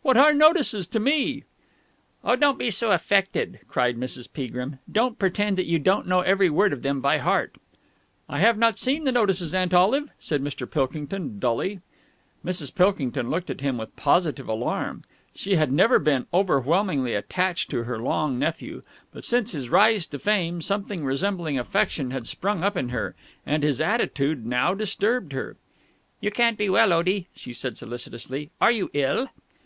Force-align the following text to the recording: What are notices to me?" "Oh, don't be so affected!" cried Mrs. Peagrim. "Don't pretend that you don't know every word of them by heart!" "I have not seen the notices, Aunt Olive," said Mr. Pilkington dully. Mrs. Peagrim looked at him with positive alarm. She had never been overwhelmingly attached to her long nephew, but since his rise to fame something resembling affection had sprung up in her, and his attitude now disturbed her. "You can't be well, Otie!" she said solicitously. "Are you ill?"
What 0.00 0.16
are 0.16 0.32
notices 0.32 0.86
to 0.86 0.98
me?" 0.98 1.44
"Oh, 2.24 2.34
don't 2.34 2.56
be 2.58 2.70
so 2.70 2.92
affected!" 2.92 3.60
cried 3.68 3.98
Mrs. 3.98 4.26
Peagrim. 4.32 4.78
"Don't 4.90 5.18
pretend 5.18 5.58
that 5.58 5.66
you 5.66 5.78
don't 5.78 6.06
know 6.06 6.22
every 6.22 6.48
word 6.48 6.72
of 6.72 6.80
them 6.80 7.02
by 7.02 7.18
heart!" 7.18 7.56
"I 8.26 8.38
have 8.38 8.56
not 8.56 8.78
seen 8.78 9.04
the 9.04 9.12
notices, 9.12 9.52
Aunt 9.52 9.74
Olive," 9.74 10.08
said 10.18 10.40
Mr. 10.42 10.66
Pilkington 10.70 11.38
dully. 11.38 11.80
Mrs. 12.42 12.74
Peagrim 12.74 13.28
looked 13.28 13.50
at 13.50 13.60
him 13.60 13.76
with 13.76 13.94
positive 13.96 14.48
alarm. 14.48 15.02
She 15.34 15.56
had 15.56 15.70
never 15.70 15.98
been 15.98 16.24
overwhelmingly 16.32 17.12
attached 17.14 17.68
to 17.72 17.82
her 17.84 17.98
long 17.98 18.38
nephew, 18.38 18.80
but 19.12 19.24
since 19.24 19.52
his 19.52 19.68
rise 19.68 20.06
to 20.06 20.18
fame 20.18 20.62
something 20.62 21.04
resembling 21.04 21.58
affection 21.58 22.12
had 22.12 22.26
sprung 22.26 22.64
up 22.64 22.78
in 22.78 22.88
her, 22.88 23.14
and 23.44 23.62
his 23.62 23.78
attitude 23.78 24.46
now 24.46 24.72
disturbed 24.72 25.34
her. 25.34 25.58
"You 26.22 26.30
can't 26.30 26.56
be 26.56 26.70
well, 26.70 26.94
Otie!" 26.94 27.28
she 27.36 27.52
said 27.52 27.76
solicitously. 27.76 28.48
"Are 28.58 28.70
you 28.72 28.88
ill?" 28.94 29.28